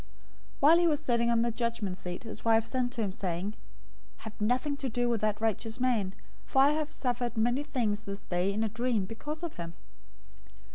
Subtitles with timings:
[0.01, 0.07] 027:019
[0.61, 3.53] While he was sitting on the judgment seat, his wife sent to him, saying,
[4.25, 8.25] "Have nothing to do with that righteous man, for I have suffered many things this
[8.25, 9.75] day in a dream because of him."